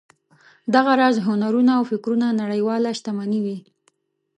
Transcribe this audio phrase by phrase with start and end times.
[0.73, 3.57] دغه راز هنرونه او فکرونه نړیواله شتمني وي.